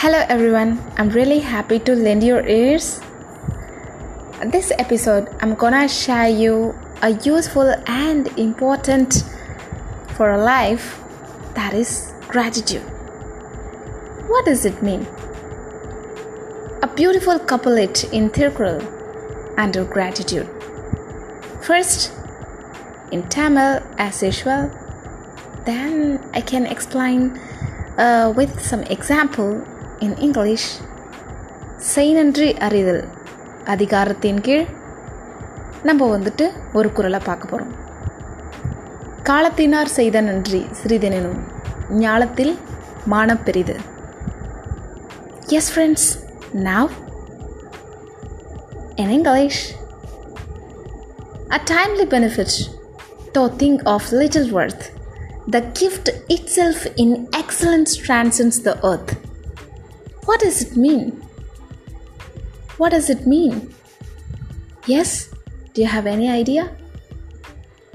Hello 0.00 0.22
everyone, 0.28 0.78
I'm 0.98 1.08
really 1.08 1.38
happy 1.38 1.78
to 1.78 1.94
lend 1.94 2.22
your 2.22 2.46
ears. 2.46 3.00
This 4.44 4.70
episode, 4.78 5.26
I'm 5.40 5.54
gonna 5.54 5.88
share 5.88 6.28
you 6.28 6.78
a 7.00 7.12
useful 7.12 7.74
and 7.86 8.28
important 8.38 9.24
for 10.14 10.32
a 10.32 10.36
life 10.36 11.02
that 11.54 11.72
is 11.72 12.12
gratitude. 12.28 12.82
What 14.28 14.44
does 14.44 14.66
it 14.66 14.82
mean? 14.82 15.06
A 16.82 16.90
beautiful 16.94 17.38
couplet 17.38 18.04
in 18.12 18.28
Tirukkural 18.28 18.84
under 19.56 19.82
gratitude. 19.86 20.46
First, 21.62 22.12
in 23.12 23.26
Tamil 23.30 23.80
as 23.96 24.22
usual, 24.22 24.70
then 25.64 26.20
I 26.34 26.42
can 26.42 26.66
explain 26.66 27.40
uh, 27.96 28.34
with 28.36 28.60
some 28.60 28.82
example 28.82 29.66
in 29.98 30.16
English 30.16 30.76
செய் 31.76 32.12
நன்றி 32.12 32.54
அறிதல். 32.54 33.04
அதிகாரத்தின் 33.64 34.40
கீழ் 34.40 34.66
நம்ம 35.82 36.18
வந்துட்டு 36.18 36.50
ஒரு 36.72 36.92
குரலை 36.92 37.20
பார்க்க 37.24 37.48
போகிறோம் 37.48 37.74
காலத்தினார் 39.22 39.84
செய்த 39.84 40.20
நன்றி 40.20 40.66
சிறிதெனும் 40.82 41.38
ஞாலத்தில் 41.90 42.58
மானப்பெரிது 43.10 43.76
yes 45.46 45.78
friends 45.78 46.08
now 46.54 46.88
in 48.94 49.08
English 49.08 49.74
a 51.48 51.60
timely 51.70 52.06
benefit 52.06 52.56
though 53.32 53.50
think 53.56 53.88
of 53.88 54.08
little 54.10 54.52
worth 54.54 54.84
the 55.50 55.62
gift 55.80 56.10
itself 56.56 56.86
in 56.94 57.28
excellence 57.36 57.94
transcends 58.06 58.62
the 58.62 58.76
earth 58.82 59.12
what 60.26 60.40
does 60.40 60.60
it 60.60 60.76
mean? 60.76 61.10
What 62.76 62.90
does 62.90 63.08
it 63.08 63.26
mean? 63.26 63.74
Yes. 64.86 65.30
Do 65.72 65.82
you 65.82 65.88
have 65.88 66.06
any 66.06 66.28
idea? 66.28 66.76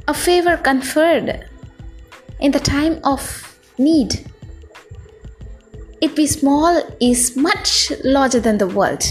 A 0.07 0.13
favor 0.13 0.57
conferred 0.57 1.47
in 2.39 2.51
the 2.51 2.59
time 2.59 2.99
of 3.03 3.57
need. 3.77 4.25
It 6.01 6.15
be 6.15 6.27
small 6.27 6.81
is 6.99 7.35
much 7.35 7.91
larger 8.03 8.39
than 8.39 8.57
the 8.57 8.67
world. 8.67 9.03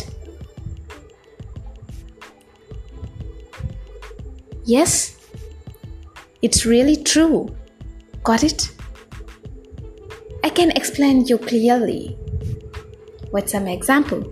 Yes, 4.65 5.17
it's 6.43 6.65
really 6.65 6.97
true. 6.97 7.55
Got 8.23 8.45
it? 8.45 8.71
I 10.45 10.49
can 10.49 10.71
explain 10.73 11.27
you 11.27 11.39
clearly 11.39 12.17
with 13.33 13.49
some 13.49 13.67
example. 13.67 14.25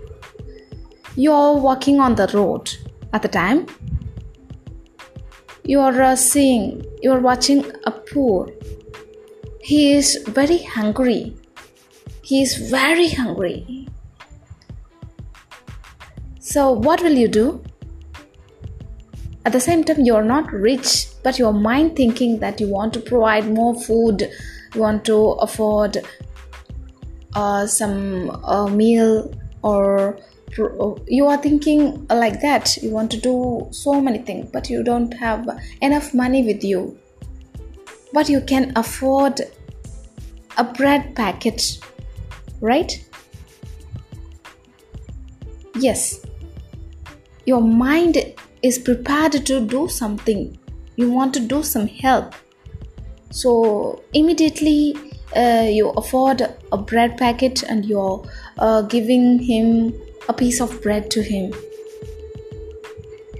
You're 1.16 1.54
walking 1.54 2.00
on 2.00 2.14
the 2.14 2.30
road 2.34 2.70
at 3.12 3.22
the 3.22 3.28
time. 3.28 3.66
You're 5.64 6.02
uh, 6.02 6.16
seeing, 6.16 6.84
you're 7.02 7.20
watching 7.20 7.64
a 7.84 7.90
poor. 7.90 8.48
He 9.60 9.92
is 9.92 10.16
very 10.28 10.62
hungry 10.62 11.34
he 12.28 12.42
is 12.42 12.56
very 12.70 13.08
hungry. 13.08 13.88
So, 16.40 16.72
what 16.72 17.02
will 17.02 17.14
you 17.14 17.26
do? 17.26 17.62
At 19.46 19.52
the 19.52 19.60
same 19.60 19.82
time, 19.82 20.00
you're 20.00 20.28
not 20.30 20.52
rich, 20.52 21.06
but 21.22 21.38
your 21.38 21.54
mind 21.54 21.96
thinking 21.96 22.38
that 22.40 22.60
you 22.60 22.68
want 22.68 22.92
to 22.94 23.00
provide 23.00 23.48
more 23.48 23.74
food, 23.80 24.28
you 24.74 24.80
want 24.82 25.06
to 25.06 25.16
afford 25.46 25.96
uh, 27.38 27.66
some 27.66 28.30
uh, 28.44 28.66
meal, 28.66 29.32
or 29.62 30.18
you 31.06 31.26
are 31.26 31.36
thinking 31.36 32.06
like 32.08 32.40
that. 32.40 32.76
You 32.82 32.90
want 32.90 33.10
to 33.12 33.20
do 33.20 33.68
so 33.70 34.00
many 34.00 34.18
things, 34.18 34.50
but 34.52 34.68
you 34.68 34.82
don't 34.82 35.12
have 35.12 35.46
enough 35.80 36.14
money 36.14 36.42
with 36.44 36.64
you. 36.64 36.98
But 38.12 38.28
you 38.28 38.40
can 38.40 38.72
afford 38.74 39.40
a 40.56 40.64
bread 40.64 41.14
packet 41.14 41.78
right? 42.60 43.04
Yes, 45.76 46.26
your 47.44 47.60
mind 47.60 48.34
is 48.62 48.78
prepared 48.78 49.32
to 49.32 49.60
do 49.60 49.88
something, 49.88 50.58
you 50.96 51.10
want 51.10 51.34
to 51.34 51.40
do 51.40 51.62
some 51.62 51.86
help. 51.86 52.34
So, 53.30 54.02
immediately 54.12 55.07
uh, 55.36 55.66
you 55.68 55.90
afford 55.90 56.42
a 56.72 56.78
bread 56.78 57.16
packet 57.18 57.62
and 57.62 57.84
you're 57.84 58.24
uh, 58.58 58.82
giving 58.82 59.38
him 59.38 59.92
a 60.28 60.32
piece 60.32 60.60
of 60.60 60.82
bread 60.82 61.10
to 61.10 61.22
him. 61.22 61.52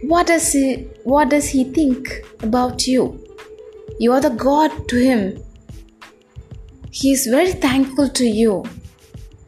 What 0.02 0.26
does 0.26 0.52
he 0.52 0.88
what 1.04 1.28
does 1.30 1.48
he 1.48 1.64
think 1.64 2.24
about 2.40 2.86
you? 2.86 3.24
You 3.98 4.12
are 4.12 4.20
the 4.20 4.30
God 4.30 4.88
to 4.88 4.96
him. 4.96 5.42
He 6.90 7.12
is 7.12 7.26
very 7.26 7.52
thankful 7.52 8.08
to 8.10 8.24
you 8.24 8.64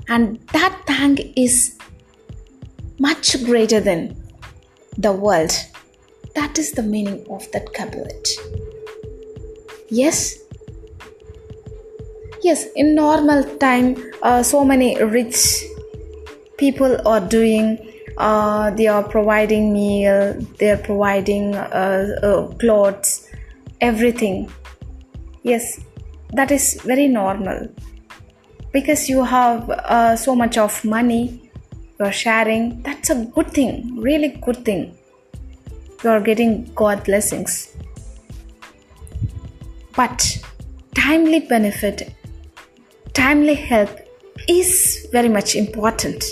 and 0.09 0.41
that 0.49 0.83
thank 0.87 1.21
is 1.37 1.79
much 2.99 3.43
greater 3.45 3.81
than 3.81 4.17
the 4.99 5.13
world. 5.13 5.53
That 6.35 6.59
is 6.59 6.73
the 6.73 6.83
meaning 6.83 7.27
of 7.31 7.51
that 7.53 7.73
couplet. 7.73 8.29
Yes? 9.89 10.37
Yes, 12.43 12.67
in 12.75 12.95
normal 12.95 13.45
time, 13.59 13.97
uh, 14.23 14.43
so 14.43 14.65
many 14.65 15.03
rich 15.03 15.65
people 16.57 16.97
are 17.07 17.21
doing, 17.21 17.79
uh, 18.17 18.71
they 18.71 18.87
are 18.87 19.03
providing 19.03 19.73
meal, 19.73 20.35
they 20.59 20.71
are 20.71 20.79
providing 20.79 21.55
uh, 21.55 22.17
uh 22.23 22.47
clothes, 22.59 23.29
everything. 23.81 24.51
Yes, 25.43 25.81
that 26.33 26.51
is 26.51 26.81
very 26.85 27.09
normal. 27.09 27.69
Because 28.73 29.09
you 29.09 29.25
have 29.25 29.69
uh, 29.69 30.17
so 30.17 30.35
much 30.35 30.57
of 30.57 30.85
money 30.85 31.51
you're 32.01 32.13
sharing 32.13 32.81
that's 32.81 33.11
a 33.11 33.17
good 33.37 33.51
thing 33.57 34.01
really 34.01 34.29
good 34.47 34.65
thing. 34.65 34.97
You're 36.03 36.21
getting 36.23 36.73
god 36.75 37.05
blessings. 37.05 37.77
But 39.95 40.39
timely 40.95 41.41
benefit 41.41 42.15
timely 43.13 43.55
help 43.55 43.91
is 44.49 45.07
very 45.13 45.29
much 45.29 45.55
important 45.55 46.25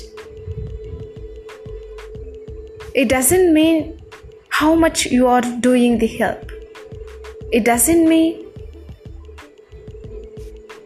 it 2.95 3.09
doesn't 3.09 3.53
mean 3.53 4.01
how 4.49 4.75
much 4.75 5.07
you 5.07 5.27
are 5.27 5.43
doing 5.61 5.99
the 5.99 6.07
help 6.07 6.51
it 7.53 7.65
doesn't 7.65 8.09
mean 8.09 8.45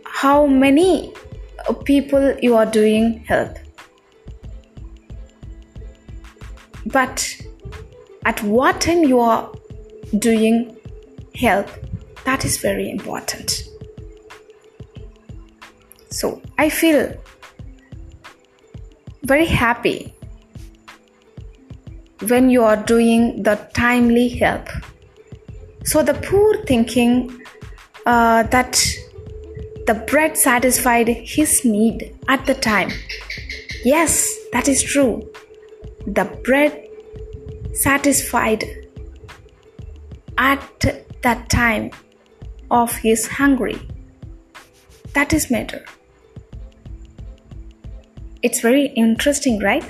how 0.05 0.47
many 0.47 1.13
people 1.85 2.37
you 2.41 2.55
are 2.57 2.67
doing 2.67 3.25
help. 3.25 3.57
But 6.87 7.37
at 8.25 8.43
what 8.43 8.81
time 8.81 9.05
you 9.05 9.21
are 9.21 9.51
doing 10.19 10.77
help, 11.35 11.69
that 12.25 12.45
is 12.45 12.59
very 12.59 12.91
important. 12.91 13.65
So 16.13 16.43
I 16.59 16.69
feel 16.69 17.17
very 19.25 19.47
happy 19.47 20.15
when 22.29 22.51
you 22.51 22.63
are 22.63 22.77
doing 22.77 23.43
the 23.43 23.57
timely 23.73 24.29
help. 24.29 24.69
So 25.85 26.03
the 26.03 26.15
poor 26.15 26.65
thinking 26.67 27.43
uh, 28.05 28.43
that 28.45 28.73
the 29.87 29.95
bread 29.95 30.37
satisfied 30.37 31.09
his 31.09 31.65
need 31.65 32.15
at 32.29 32.45
the 32.45 32.55
time. 32.55 32.91
Yes, 33.83 34.37
that 34.53 34.69
is 34.69 34.83
true. 34.83 35.33
The 36.07 36.27
bread 36.45 36.89
satisfied 37.73 38.65
at 40.37 40.85
that 41.23 41.49
time 41.49 41.91
of 42.71 42.95
his 42.97 43.27
hungry. 43.27 43.81
That 45.15 45.33
is 45.33 45.51
matter. 45.51 45.85
It's 48.43 48.61
very 48.61 48.87
interesting, 48.87 49.59
right? 49.61 49.85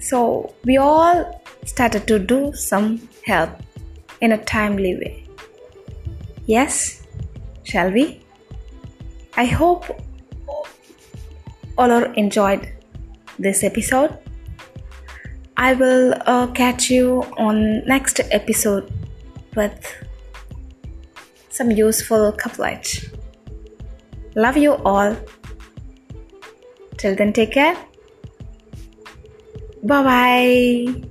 So 0.00 0.54
we 0.64 0.76
all 0.76 1.42
started 1.64 2.06
to 2.08 2.18
do 2.18 2.52
some 2.54 3.08
help 3.24 3.50
in 4.20 4.32
a 4.32 4.38
timely 4.44 4.94
way. 4.94 5.26
Yes? 6.46 7.02
shall 7.64 7.90
we? 7.90 8.20
I 9.36 9.44
hope 9.44 9.84
all 11.78 11.90
are 11.90 12.06
enjoyed 12.14 12.68
this 13.38 13.64
episode. 13.64 14.18
I 15.56 15.74
will 15.74 16.14
uh, 16.26 16.46
catch 16.48 16.90
you 16.90 17.22
on 17.38 17.86
next 17.86 18.20
episode 18.30 18.92
with 19.54 19.94
some 21.50 21.70
useful 21.70 22.32
couplet. 22.32 23.10
Love 24.34 24.56
you 24.56 24.74
all. 24.84 25.16
Till 27.02 27.16
then, 27.16 27.32
take 27.32 27.50
care. 27.50 27.74
Bye 29.82 30.02
bye. 30.06 31.08